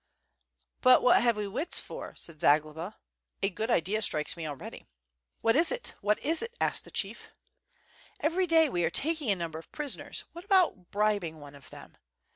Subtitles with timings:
[0.81, 2.97] "But what have we wits for?" said Zagloba.
[3.43, 4.87] "A good idea strikes me already.*'
[5.43, 7.29] '^What is it, what is it?" asked the chief.
[8.23, 11.97] *^very day we are taking a number of prisoners, what about bribing one of them?